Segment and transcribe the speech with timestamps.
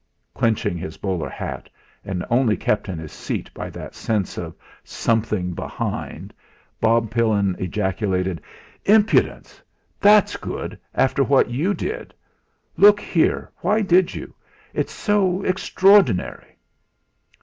[0.33, 1.69] Clenching his bowler hat,
[2.03, 6.33] and only kept in his seat by that sense of something behind,
[6.79, 8.41] Bob Pillin ejaculated:
[8.83, 9.61] "Impudence!
[9.99, 12.15] That's good after what you did!
[12.77, 14.33] Look here, why did you?
[14.73, 16.57] It's so extraordinary!"